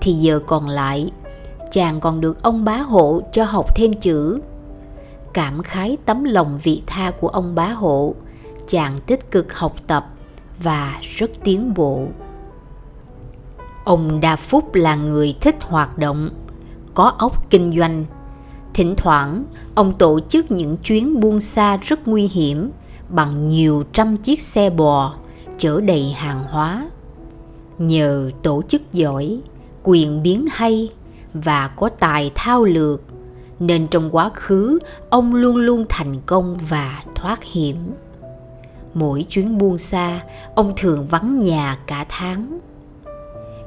Thì 0.00 0.12
giờ 0.12 0.40
còn 0.46 0.68
lại, 0.68 1.10
chàng 1.70 2.00
còn 2.00 2.20
được 2.20 2.42
ông 2.42 2.64
bá 2.64 2.76
hộ 2.76 3.22
cho 3.32 3.44
học 3.44 3.76
thêm 3.76 3.94
chữ 4.00 4.40
cảm 5.34 5.62
khái 5.62 5.96
tấm 6.04 6.24
lòng 6.24 6.58
vị 6.62 6.82
tha 6.86 7.10
của 7.10 7.28
ông 7.28 7.54
bá 7.54 7.66
hộ. 7.66 8.14
Chàng 8.68 8.98
tích 9.06 9.30
cực 9.30 9.54
học 9.54 9.76
tập 9.86 10.06
và 10.62 10.98
rất 11.02 11.30
tiến 11.44 11.74
bộ. 11.74 12.06
Ông 13.84 14.20
đa 14.20 14.36
phúc 14.36 14.74
là 14.74 14.96
người 14.96 15.36
thích 15.40 15.56
hoạt 15.60 15.98
động, 15.98 16.28
có 16.94 17.14
óc 17.18 17.50
kinh 17.50 17.78
doanh. 17.78 18.04
Thỉnh 18.74 18.94
thoảng, 18.96 19.44
ông 19.74 19.98
tổ 19.98 20.20
chức 20.20 20.50
những 20.50 20.76
chuyến 20.76 21.20
buôn 21.20 21.40
xa 21.40 21.76
rất 21.76 22.08
nguy 22.08 22.28
hiểm 22.28 22.70
bằng 23.08 23.48
nhiều 23.48 23.84
trăm 23.92 24.16
chiếc 24.16 24.40
xe 24.40 24.70
bò 24.70 25.16
chở 25.58 25.80
đầy 25.80 26.12
hàng 26.12 26.44
hóa. 26.44 26.90
Nhờ 27.78 28.30
tổ 28.42 28.62
chức 28.68 28.92
giỏi, 28.92 29.40
quyền 29.82 30.22
biến 30.22 30.46
hay 30.50 30.88
và 31.34 31.68
có 31.68 31.88
tài 31.88 32.30
thao 32.34 32.64
lược 32.64 33.00
nên 33.60 33.86
trong 33.86 34.16
quá 34.16 34.30
khứ, 34.34 34.78
ông 35.10 35.34
luôn 35.34 35.56
luôn 35.56 35.84
thành 35.88 36.20
công 36.26 36.56
và 36.68 37.02
thoát 37.14 37.44
hiểm. 37.44 37.76
Mỗi 38.94 39.22
chuyến 39.28 39.58
buông 39.58 39.78
xa, 39.78 40.20
ông 40.54 40.72
thường 40.76 41.06
vắng 41.06 41.40
nhà 41.40 41.78
cả 41.86 42.06
tháng. 42.08 42.58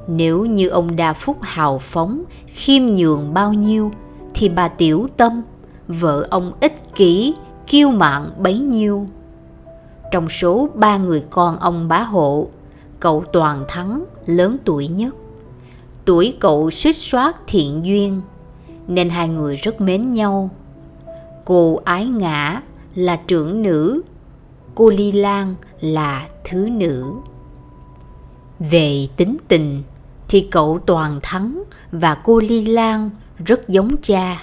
Nếu 0.08 0.44
như 0.44 0.68
ông 0.68 0.96
đa 0.96 1.12
phúc 1.12 1.36
hào 1.40 1.78
phóng, 1.78 2.22
khiêm 2.46 2.82
nhường 2.84 3.34
bao 3.34 3.52
nhiêu, 3.52 3.92
thì 4.34 4.48
bà 4.48 4.68
tiểu 4.68 5.06
tâm, 5.16 5.42
vợ 5.88 6.26
ông 6.30 6.52
ích 6.60 6.94
kỷ, 6.94 7.34
kiêu 7.66 7.90
mạn 7.90 8.30
bấy 8.38 8.58
nhiêu. 8.58 9.06
Trong 10.12 10.28
số 10.28 10.68
ba 10.74 10.96
người 10.96 11.22
con 11.30 11.58
ông 11.58 11.88
bá 11.88 12.02
hộ, 12.02 12.48
cậu 13.00 13.24
toàn 13.32 13.64
thắng 13.68 14.04
lớn 14.26 14.56
tuổi 14.64 14.88
nhất. 14.88 15.14
Tuổi 16.04 16.36
cậu 16.40 16.70
suýt 16.70 16.96
soát 16.96 17.36
thiện 17.46 17.84
duyên 17.84 18.20
nên 18.88 19.10
hai 19.10 19.28
người 19.28 19.56
rất 19.56 19.80
mến 19.80 20.10
nhau. 20.10 20.50
Cô 21.44 21.80
ái 21.84 22.06
ngã 22.06 22.62
là 22.94 23.16
trưởng 23.16 23.62
nữ, 23.62 24.02
cô 24.74 24.90
ly 24.90 25.12
lan 25.12 25.54
là 25.80 26.26
thứ 26.44 26.68
nữ. 26.72 27.12
Về 28.58 29.08
tính 29.16 29.36
tình 29.48 29.82
thì 30.28 30.48
cậu 30.50 30.78
toàn 30.86 31.20
thắng 31.22 31.62
và 31.92 32.14
cô 32.14 32.40
ly 32.40 32.66
lan 32.66 33.10
rất 33.44 33.68
giống 33.68 33.90
cha. 34.02 34.42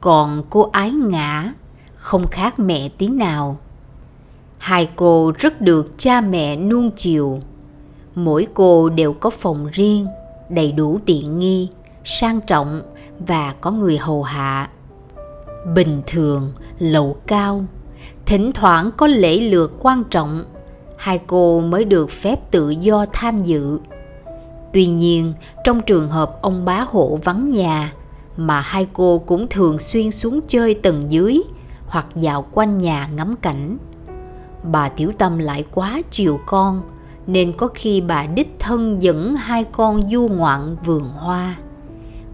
Còn 0.00 0.42
cô 0.50 0.70
ái 0.72 0.90
ngã 0.90 1.52
không 1.94 2.26
khác 2.26 2.58
mẹ 2.58 2.88
tí 2.98 3.08
nào. 3.08 3.58
Hai 4.58 4.90
cô 4.96 5.32
rất 5.38 5.60
được 5.60 5.98
cha 5.98 6.20
mẹ 6.20 6.56
nuông 6.56 6.90
chiều. 6.96 7.40
Mỗi 8.14 8.46
cô 8.54 8.88
đều 8.88 9.12
có 9.12 9.30
phòng 9.30 9.66
riêng, 9.72 10.06
đầy 10.48 10.72
đủ 10.72 10.98
tiện 11.06 11.38
nghi, 11.38 11.68
sang 12.04 12.40
trọng 12.40 12.82
và 13.18 13.54
có 13.60 13.70
người 13.70 13.98
hầu 13.98 14.22
hạ. 14.22 14.68
Bình 15.74 16.02
thường, 16.06 16.52
lầu 16.78 17.16
cao, 17.26 17.64
thỉnh 18.26 18.52
thoảng 18.52 18.90
có 18.96 19.06
lễ 19.06 19.40
lượt 19.40 19.72
quan 19.80 20.04
trọng, 20.10 20.44
hai 20.96 21.20
cô 21.26 21.60
mới 21.60 21.84
được 21.84 22.10
phép 22.10 22.50
tự 22.50 22.70
do 22.70 23.06
tham 23.12 23.38
dự. 23.38 23.78
Tuy 24.72 24.86
nhiên, 24.86 25.32
trong 25.64 25.80
trường 25.80 26.08
hợp 26.08 26.42
ông 26.42 26.64
bá 26.64 26.80
hộ 26.88 27.18
vắng 27.24 27.50
nhà, 27.50 27.92
mà 28.36 28.60
hai 28.60 28.86
cô 28.92 29.18
cũng 29.18 29.46
thường 29.50 29.78
xuyên 29.78 30.10
xuống 30.10 30.40
chơi 30.48 30.74
tầng 30.74 31.02
dưới 31.08 31.42
hoặc 31.86 32.06
dạo 32.14 32.46
quanh 32.52 32.78
nhà 32.78 33.08
ngắm 33.16 33.36
cảnh. 33.36 33.78
Bà 34.62 34.88
tiểu 34.88 35.12
tâm 35.18 35.38
lại 35.38 35.64
quá 35.74 36.02
chiều 36.10 36.40
con, 36.46 36.82
nên 37.26 37.52
có 37.52 37.68
khi 37.74 38.00
bà 38.00 38.26
đích 38.26 38.56
thân 38.58 39.02
dẫn 39.02 39.34
hai 39.34 39.64
con 39.64 40.02
du 40.02 40.28
ngoạn 40.28 40.76
vườn 40.84 41.04
hoa 41.04 41.56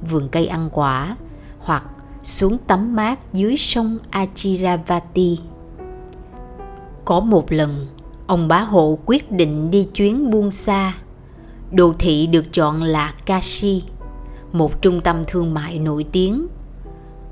vườn 0.09 0.28
cây 0.28 0.47
ăn 0.47 0.69
quả 0.73 1.16
hoặc 1.59 1.87
xuống 2.23 2.59
tắm 2.59 2.97
mát 2.97 3.33
dưới 3.33 3.57
sông 3.57 3.99
Achiravati. 4.11 5.38
Có 7.04 7.21
một 7.21 7.52
lần, 7.52 7.87
ông 8.26 8.49
bá 8.49 8.61
hộ 8.61 8.99
quyết 9.07 9.33
định 9.33 9.71
đi 9.71 9.85
chuyến 9.95 10.30
buôn 10.30 10.50
xa. 10.50 10.95
Đô 11.73 11.92
thị 11.99 12.26
được 12.26 12.52
chọn 12.52 12.83
là 12.83 13.14
Kashi, 13.26 13.83
một 14.52 14.83
trung 14.83 15.00
tâm 15.00 15.23
thương 15.26 15.54
mại 15.54 15.78
nổi 15.78 16.04
tiếng. 16.12 16.47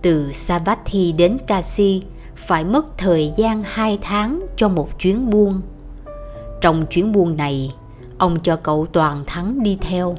Từ 0.03 0.33
Savatthi 0.33 1.13
đến 1.13 1.39
Kashi 1.47 2.03
phải 2.37 2.65
mất 2.65 2.99
thời 2.99 3.33
gian 3.37 3.63
2 3.65 3.99
tháng 4.03 4.47
cho 4.57 4.69
một 4.69 4.99
chuyến 4.99 5.31
buôn. 5.31 5.61
Trong 6.61 6.87
chuyến 6.87 7.13
buôn 7.13 7.37
này, 7.37 7.75
ông 8.19 8.41
cho 8.43 8.57
cậu 8.57 8.87
Toàn 8.93 9.25
Thắng 9.27 9.63
đi 9.63 9.79
theo. 9.81 10.17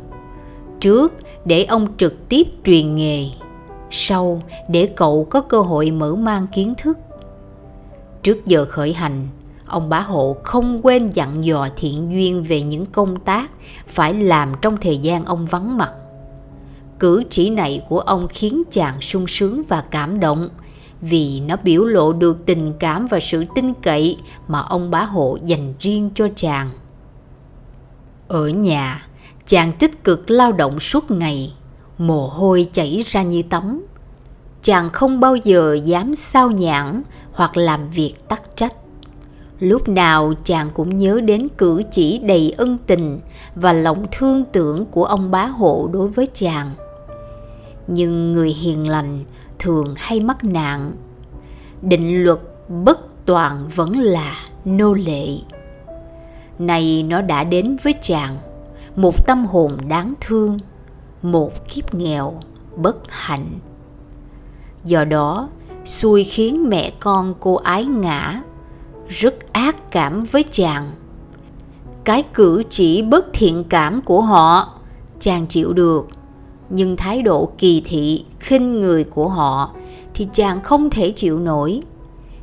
Trước 0.79 1.13
để 1.45 1.63
ông 1.63 1.87
trực 1.97 2.29
tiếp 2.29 2.47
truyền 2.65 2.95
nghề, 2.95 3.25
sau 3.91 4.41
để 4.69 4.93
cậu 4.95 5.27
có 5.29 5.41
cơ 5.41 5.59
hội 5.59 5.91
mở 5.91 6.15
mang 6.15 6.47
kiến 6.47 6.73
thức. 6.77 6.97
Trước 8.23 8.45
giờ 8.45 8.65
khởi 8.65 8.93
hành, 8.93 9.27
ông 9.65 9.89
bá 9.89 9.99
hộ 9.99 10.37
không 10.43 10.79
quên 10.83 11.09
dặn 11.09 11.45
dò 11.45 11.67
thiện 11.75 12.11
duyên 12.11 12.43
về 12.43 12.61
những 12.61 12.85
công 12.85 13.19
tác 13.19 13.51
phải 13.87 14.13
làm 14.13 14.53
trong 14.61 14.77
thời 14.77 14.97
gian 14.97 15.25
ông 15.25 15.45
vắng 15.45 15.77
mặt. 15.77 15.91
Cử 16.99 17.23
chỉ 17.29 17.49
này 17.49 17.81
của 17.89 17.99
ông 17.99 18.27
khiến 18.27 18.63
chàng 18.71 19.01
sung 19.01 19.27
sướng 19.27 19.63
và 19.67 19.83
cảm 19.91 20.19
động 20.19 20.49
vì 21.01 21.41
nó 21.47 21.55
biểu 21.63 21.85
lộ 21.85 22.13
được 22.13 22.45
tình 22.45 22.73
cảm 22.79 23.07
và 23.07 23.19
sự 23.19 23.43
tin 23.55 23.73
cậy 23.73 24.17
mà 24.47 24.59
ông 24.59 24.91
bá 24.91 25.03
hộ 25.03 25.37
dành 25.45 25.73
riêng 25.79 26.09
cho 26.15 26.27
chàng. 26.35 26.69
Ở 28.27 28.47
nhà, 28.47 29.08
chàng 29.49 29.71
tích 29.71 30.03
cực 30.03 30.29
lao 30.29 30.51
động 30.51 30.79
suốt 30.79 31.11
ngày, 31.11 31.53
mồ 31.97 32.27
hôi 32.27 32.67
chảy 32.73 33.03
ra 33.07 33.21
như 33.23 33.41
tắm. 33.41 33.85
Chàng 34.61 34.89
không 34.89 35.19
bao 35.19 35.35
giờ 35.35 35.77
dám 35.83 36.15
sao 36.15 36.51
nhãn 36.51 37.01
hoặc 37.31 37.57
làm 37.57 37.89
việc 37.89 38.13
tắc 38.27 38.55
trách. 38.55 38.73
Lúc 39.59 39.89
nào 39.89 40.33
chàng 40.43 40.69
cũng 40.73 40.95
nhớ 40.95 41.19
đến 41.21 41.47
cử 41.57 41.81
chỉ 41.91 42.17
đầy 42.17 42.53
ân 42.57 42.77
tình 42.87 43.19
và 43.55 43.73
lòng 43.73 44.05
thương 44.11 44.43
tưởng 44.51 44.85
của 44.85 45.05
ông 45.05 45.31
bá 45.31 45.45
hộ 45.45 45.89
đối 45.93 46.07
với 46.07 46.27
chàng. 46.33 46.71
Nhưng 47.87 48.33
người 48.33 48.49
hiền 48.49 48.87
lành 48.87 49.23
thường 49.59 49.93
hay 49.97 50.19
mắc 50.19 50.43
nạn. 50.43 50.91
Định 51.81 52.23
luật 52.23 52.39
bất 52.67 53.25
toàn 53.25 53.69
vẫn 53.75 53.99
là 53.99 54.35
nô 54.65 54.93
lệ. 54.93 55.27
Này 56.59 57.03
nó 57.03 57.21
đã 57.21 57.43
đến 57.43 57.77
với 57.83 57.93
chàng 58.01 58.37
một 58.99 59.25
tâm 59.25 59.45
hồn 59.45 59.77
đáng 59.87 60.13
thương, 60.21 60.59
một 61.21 61.69
kiếp 61.69 61.93
nghèo 61.93 62.33
bất 62.75 62.97
hạnh. 63.09 63.49
Do 64.85 65.03
đó, 65.03 65.49
xui 65.85 66.23
khiến 66.23 66.69
mẹ 66.69 66.91
con 66.99 67.33
cô 67.39 67.55
ái 67.55 67.85
ngã, 67.85 68.41
rất 69.07 69.53
ác 69.53 69.91
cảm 69.91 70.23
với 70.23 70.43
chàng. 70.51 70.91
Cái 72.03 72.23
cử 72.33 72.63
chỉ 72.69 73.01
bất 73.01 73.25
thiện 73.33 73.63
cảm 73.63 74.01
của 74.01 74.21
họ, 74.21 74.79
chàng 75.19 75.47
chịu 75.47 75.73
được. 75.73 76.07
Nhưng 76.69 76.97
thái 76.97 77.21
độ 77.21 77.51
kỳ 77.57 77.81
thị, 77.85 78.25
khinh 78.39 78.79
người 78.79 79.03
của 79.03 79.29
họ 79.29 79.71
thì 80.13 80.27
chàng 80.33 80.61
không 80.61 80.89
thể 80.89 81.11
chịu 81.11 81.39
nổi. 81.39 81.81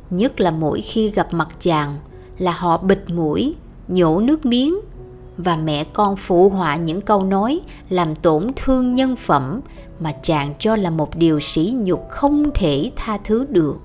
Nhất 0.09 0.39
là 0.39 0.51
mỗi 0.51 0.81
khi 0.81 1.09
gặp 1.09 1.33
mặt 1.33 1.49
chàng 1.59 1.95
là 2.37 2.51
họ 2.51 2.77
bịt 2.77 3.03
mũi, 3.07 3.55
nhổ 3.87 4.19
nước 4.19 4.45
miếng 4.45 4.79
và 5.37 5.55
mẹ 5.55 5.83
con 5.83 6.15
phụ 6.15 6.49
họa 6.49 6.75
những 6.75 7.01
câu 7.01 7.23
nói 7.23 7.59
làm 7.89 8.15
tổn 8.15 8.47
thương 8.55 8.95
nhân 8.95 9.15
phẩm 9.15 9.61
mà 9.99 10.11
chàng 10.21 10.53
cho 10.59 10.75
là 10.75 10.89
một 10.89 11.15
điều 11.15 11.39
sỉ 11.39 11.75
nhục 11.77 12.09
không 12.09 12.49
thể 12.53 12.91
tha 12.95 13.17
thứ 13.23 13.45
được. 13.49 13.77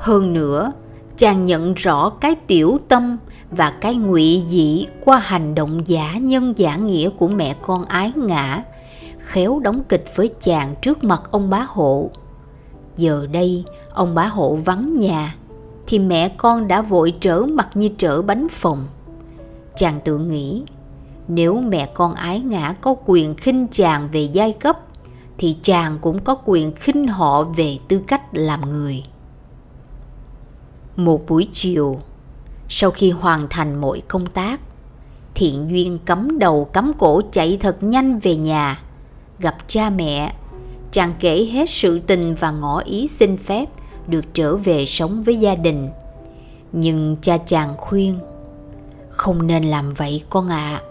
Hơn 0.00 0.32
nữa, 0.32 0.72
chàng 1.16 1.44
nhận 1.44 1.74
rõ 1.74 2.10
cái 2.20 2.34
tiểu 2.34 2.78
tâm 2.88 3.16
và 3.50 3.70
cái 3.70 3.94
ngụy 3.94 4.42
dị 4.48 4.86
qua 5.04 5.18
hành 5.18 5.54
động 5.54 5.82
giả 5.86 6.14
nhân 6.14 6.52
giả 6.56 6.76
nghĩa 6.76 7.10
của 7.10 7.28
mẹ 7.28 7.56
con 7.62 7.84
ái 7.84 8.12
ngã, 8.16 8.62
khéo 9.18 9.58
đóng 9.58 9.82
kịch 9.88 10.04
với 10.16 10.30
chàng 10.40 10.74
trước 10.82 11.04
mặt 11.04 11.22
ông 11.30 11.50
bá 11.50 11.66
hộ. 11.68 12.10
Giờ 12.96 13.26
đây, 13.32 13.64
ông 13.92 14.14
bá 14.14 14.26
hộ 14.26 14.54
vắng 14.54 14.98
nhà, 14.98 15.34
thì 15.86 15.98
mẹ 15.98 16.28
con 16.28 16.68
đã 16.68 16.82
vội 16.82 17.14
trở 17.20 17.42
mặt 17.42 17.68
như 17.74 17.88
trở 17.98 18.22
bánh 18.22 18.48
phồng 18.48 18.86
chàng 19.76 20.00
tự 20.04 20.18
nghĩ, 20.18 20.62
nếu 21.28 21.60
mẹ 21.60 21.86
con 21.94 22.14
ái 22.14 22.40
ngã 22.40 22.74
có 22.80 22.94
quyền 23.06 23.34
khinh 23.34 23.66
chàng 23.70 24.08
về 24.12 24.22
giai 24.32 24.52
cấp, 24.52 24.78
thì 25.38 25.56
chàng 25.62 25.98
cũng 26.00 26.24
có 26.24 26.36
quyền 26.44 26.72
khinh 26.72 27.08
họ 27.08 27.42
về 27.44 27.78
tư 27.88 28.00
cách 28.06 28.22
làm 28.32 28.70
người. 28.70 29.04
Một 30.96 31.26
buổi 31.28 31.48
chiều, 31.52 31.98
sau 32.68 32.90
khi 32.90 33.10
hoàn 33.10 33.46
thành 33.50 33.80
mọi 33.80 34.00
công 34.08 34.26
tác 34.26 34.60
thiện 35.34 35.70
duyên 35.70 35.98
cắm 35.98 36.38
đầu 36.38 36.64
cắm 36.64 36.92
cổ 36.98 37.20
chạy 37.32 37.58
thật 37.60 37.82
nhanh 37.82 38.18
về 38.18 38.36
nhà, 38.36 38.82
gặp 39.38 39.56
cha 39.66 39.90
mẹ. 39.90 40.34
Chàng 40.92 41.14
kể 41.20 41.48
hết 41.52 41.70
sự 41.70 41.98
tình 41.98 42.34
và 42.40 42.50
ngỏ 42.50 42.78
ý 42.78 43.08
xin 43.08 43.36
phép 43.36 43.66
được 44.06 44.24
trở 44.34 44.56
về 44.56 44.86
sống 44.86 45.22
với 45.22 45.40
gia 45.40 45.54
đình. 45.54 45.88
Nhưng 46.72 47.16
cha 47.22 47.36
chàng 47.36 47.74
khuyên 47.78 48.18
không 49.16 49.46
nên 49.46 49.64
làm 49.64 49.94
vậy, 49.94 50.22
con 50.30 50.48
ạ. 50.48 50.80
À. 50.80 50.82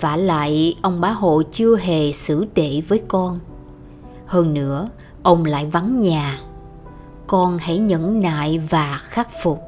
vả 0.00 0.16
lại, 0.16 0.76
ông 0.82 1.00
bá 1.00 1.10
hộ 1.10 1.42
chưa 1.52 1.76
hề 1.76 2.12
xử 2.12 2.44
tệ 2.54 2.80
với 2.80 3.02
con. 3.08 3.40
Hơn 4.26 4.54
nữa, 4.54 4.88
ông 5.22 5.44
lại 5.44 5.66
vắng 5.66 6.00
nhà. 6.00 6.38
Con 7.26 7.58
hãy 7.58 7.78
nhẫn 7.78 8.20
nại 8.20 8.58
và 8.58 8.98
khắc 9.02 9.28
phục. 9.42 9.60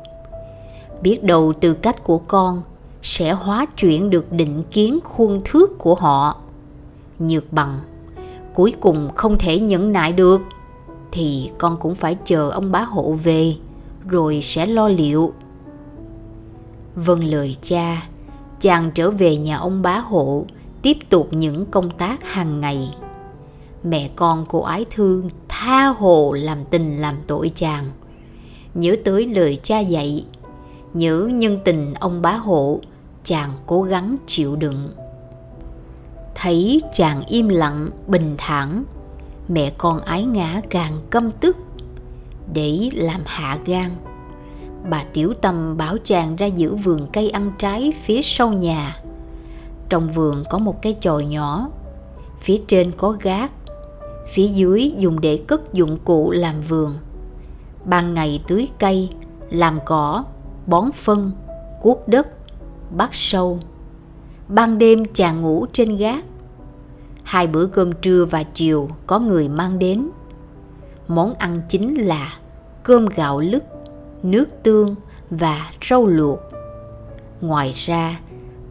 Biết 1.02 1.24
đâu 1.24 1.52
tư 1.60 1.74
cách 1.74 2.04
của 2.04 2.18
con 2.18 2.62
sẽ 3.02 3.32
hóa 3.32 3.66
chuyển 3.76 4.10
được 4.10 4.32
định 4.32 4.62
kiến 4.70 4.98
khuôn 5.04 5.40
thước 5.44 5.78
của 5.78 5.94
họ. 5.94 6.36
Nhược 7.18 7.52
bằng, 7.52 7.78
cuối 8.54 8.74
cùng 8.80 9.10
không 9.14 9.38
thể 9.38 9.58
nhẫn 9.58 9.92
nại 9.92 10.12
được. 10.12 10.40
Thì 11.12 11.50
con 11.58 11.76
cũng 11.76 11.94
phải 11.94 12.16
chờ 12.24 12.50
ông 12.50 12.72
bá 12.72 12.82
hộ 12.82 13.12
về, 13.12 13.56
rồi 14.06 14.40
sẽ 14.42 14.66
lo 14.66 14.88
liệu 14.88 15.32
vâng 16.94 17.24
lời 17.24 17.56
cha, 17.62 18.02
chàng 18.60 18.90
trở 18.94 19.10
về 19.10 19.36
nhà 19.36 19.56
ông 19.56 19.82
bá 19.82 19.98
hộ, 19.98 20.44
tiếp 20.82 20.96
tục 21.08 21.28
những 21.30 21.66
công 21.66 21.90
tác 21.90 22.32
hàng 22.32 22.60
ngày. 22.60 22.90
Mẹ 23.82 24.10
con 24.16 24.46
cô 24.48 24.60
ái 24.60 24.86
thương 24.90 25.30
tha 25.48 25.86
hồ 25.86 26.32
làm 26.32 26.64
tình 26.64 26.96
làm 26.96 27.16
tội 27.26 27.50
chàng. 27.54 27.90
Nhớ 28.74 28.96
tới 29.04 29.26
lời 29.26 29.56
cha 29.56 29.78
dạy, 29.80 30.24
nhớ 30.94 31.28
nhân 31.32 31.58
tình 31.64 31.94
ông 31.94 32.22
bá 32.22 32.32
hộ, 32.32 32.80
chàng 33.24 33.50
cố 33.66 33.82
gắng 33.82 34.16
chịu 34.26 34.56
đựng. 34.56 34.90
Thấy 36.34 36.80
chàng 36.92 37.24
im 37.28 37.48
lặng, 37.48 37.90
bình 38.06 38.34
thản, 38.38 38.84
mẹ 39.48 39.72
con 39.78 40.00
ái 40.00 40.24
ngã 40.24 40.60
càng 40.70 41.00
căm 41.10 41.32
tức. 41.32 41.56
Để 42.52 42.90
làm 42.92 43.22
hạ 43.26 43.58
gan 43.66 43.90
bà 44.88 45.04
tiểu 45.12 45.34
tâm 45.34 45.76
bảo 45.76 45.96
chàng 46.04 46.36
ra 46.36 46.46
giữ 46.46 46.74
vườn 46.74 47.06
cây 47.12 47.30
ăn 47.30 47.52
trái 47.58 47.92
phía 48.02 48.22
sau 48.22 48.52
nhà. 48.52 48.96
Trong 49.88 50.08
vườn 50.08 50.44
có 50.50 50.58
một 50.58 50.82
cái 50.82 50.96
chòi 51.00 51.24
nhỏ, 51.24 51.68
phía 52.40 52.56
trên 52.66 52.90
có 52.96 53.16
gác, 53.20 53.52
phía 54.28 54.46
dưới 54.46 54.92
dùng 54.96 55.20
để 55.20 55.38
cất 55.46 55.72
dụng 55.72 55.98
cụ 56.04 56.30
làm 56.30 56.60
vườn. 56.68 56.94
Ban 57.84 58.14
ngày 58.14 58.40
tưới 58.48 58.68
cây, 58.78 59.08
làm 59.50 59.78
cỏ, 59.86 60.24
bón 60.66 60.92
phân, 60.92 61.32
cuốc 61.80 62.08
đất, 62.08 62.28
bắt 62.96 63.08
sâu. 63.12 63.58
Ban 64.48 64.78
đêm 64.78 65.04
chàng 65.14 65.42
ngủ 65.42 65.66
trên 65.72 65.96
gác. 65.96 66.24
Hai 67.22 67.46
bữa 67.46 67.66
cơm 67.66 67.92
trưa 67.92 68.24
và 68.24 68.42
chiều 68.42 68.88
có 69.06 69.18
người 69.18 69.48
mang 69.48 69.78
đến. 69.78 70.10
Món 71.08 71.34
ăn 71.34 71.62
chính 71.68 71.94
là 71.94 72.32
cơm 72.82 73.06
gạo 73.06 73.40
lứt 73.40 73.64
nước 74.22 74.48
tương 74.62 74.94
và 75.30 75.70
rau 75.90 76.06
luộc. 76.06 76.38
Ngoài 77.40 77.72
ra, 77.76 78.20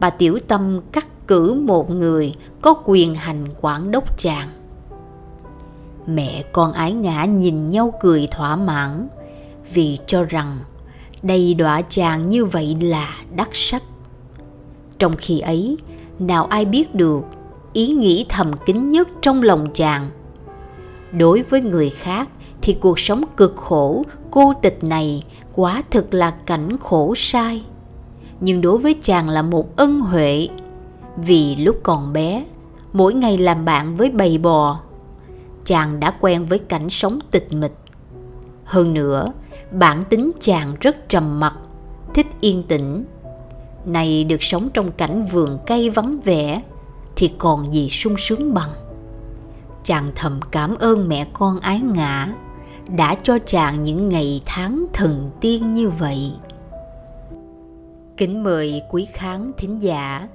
bà 0.00 0.10
tiểu 0.10 0.38
tâm 0.48 0.80
cắt 0.92 1.26
cử 1.26 1.54
một 1.54 1.90
người 1.90 2.34
có 2.62 2.74
quyền 2.84 3.14
hành 3.14 3.46
quản 3.60 3.90
đốc 3.90 4.18
chàng 4.18 4.48
mẹ 6.06 6.42
con 6.52 6.72
ái 6.72 6.92
ngã 6.92 7.24
nhìn 7.24 7.70
nhau 7.70 7.94
cười 8.00 8.28
thỏa 8.30 8.56
mãn 8.56 9.08
vì 9.72 9.98
cho 10.06 10.24
rằng 10.24 10.56
đây 11.22 11.54
đọa 11.54 11.82
chàng 11.82 12.28
như 12.28 12.44
vậy 12.44 12.76
là 12.80 13.14
đắc 13.36 13.48
sách 13.52 13.82
trong 14.98 15.16
khi 15.18 15.40
ấy, 15.40 15.76
nào 16.18 16.44
ai 16.44 16.64
biết 16.64 16.94
được 16.94 17.20
ý 17.72 17.88
nghĩ 17.88 18.26
thầm 18.28 18.52
kín 18.66 18.88
nhất 18.88 19.08
trong 19.22 19.42
lòng 19.42 19.68
chàng. 19.74 20.06
Đối 21.12 21.42
với 21.42 21.60
người 21.60 21.90
khác 21.90 22.28
thì 22.62 22.76
cuộc 22.80 22.98
sống 22.98 23.24
cực 23.36 23.56
khổ 23.56 24.02
cô 24.30 24.52
tịch 24.62 24.84
này 24.84 25.22
quả 25.54 25.82
thực 25.90 26.14
là 26.14 26.30
cảnh 26.30 26.76
khổ 26.80 27.14
sai. 27.16 27.64
Nhưng 28.40 28.60
đối 28.60 28.78
với 28.78 28.94
chàng 29.02 29.28
là 29.28 29.42
một 29.42 29.76
ân 29.76 30.00
huệ. 30.00 30.48
Vì 31.16 31.56
lúc 31.56 31.76
còn 31.82 32.12
bé, 32.12 32.44
mỗi 32.92 33.14
ngày 33.14 33.38
làm 33.38 33.64
bạn 33.64 33.96
với 33.96 34.10
bầy 34.10 34.38
bò, 34.38 34.80
chàng 35.64 36.00
đã 36.00 36.10
quen 36.20 36.46
với 36.46 36.58
cảnh 36.58 36.88
sống 36.88 37.18
tịch 37.30 37.52
mịch. 37.52 37.76
Hơn 38.64 38.94
nữa, 38.94 39.26
bản 39.70 40.04
tính 40.08 40.30
chàng 40.40 40.74
rất 40.80 41.08
trầm 41.08 41.40
mặc, 41.40 41.54
thích 42.14 42.26
yên 42.40 42.62
tĩnh. 42.62 43.04
Này 43.84 44.24
được 44.24 44.42
sống 44.42 44.68
trong 44.74 44.92
cảnh 44.92 45.26
vườn 45.32 45.58
cây 45.66 45.90
vắng 45.90 46.20
vẻ 46.20 46.62
thì 47.16 47.30
còn 47.38 47.74
gì 47.74 47.88
sung 47.88 48.14
sướng 48.18 48.54
bằng. 48.54 48.70
Chàng 49.84 50.12
thầm 50.14 50.40
cảm 50.50 50.76
ơn 50.78 51.08
mẹ 51.08 51.26
con 51.32 51.60
ái 51.60 51.80
ngã 51.80 52.28
đã 52.96 53.14
cho 53.22 53.38
chàng 53.46 53.84
những 53.84 54.08
ngày 54.08 54.42
tháng 54.46 54.86
thần 54.92 55.30
tiên 55.40 55.74
như 55.74 55.90
vậy. 55.90 56.32
Kính 58.16 58.42
mời 58.42 58.82
quý 58.90 59.06
khán 59.12 59.52
thính 59.56 59.82
giả 59.82 60.28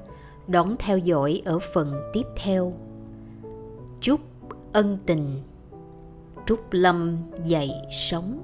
đón 0.47 0.75
theo 0.79 0.97
dõi 0.97 1.41
ở 1.45 1.59
phần 1.73 1.93
tiếp 2.13 2.25
theo. 2.35 2.73
Chúc 4.01 4.21
ân 4.73 4.97
tình, 5.05 5.41
trúc 6.45 6.59
lâm 6.71 7.17
dạy 7.43 7.69
sống 7.91 8.39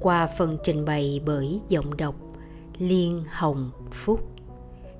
qua 0.00 0.26
phần 0.26 0.58
trình 0.64 0.84
bày 0.84 1.20
bởi 1.26 1.60
giọng 1.68 1.96
đọc 1.96 2.14
liên 2.78 3.24
hồng 3.30 3.70
phúc. 3.92 4.20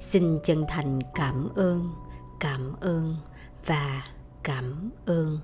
Xin 0.01 0.39
chân 0.45 0.65
thành 0.69 0.99
cảm 1.15 1.49
ơn 1.55 1.91
cảm 2.41 2.73
ơn 2.81 3.17
và 3.67 4.03
cảm 4.43 4.91
ơn. 5.07 5.39